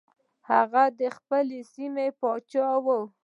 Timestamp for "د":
0.99-1.01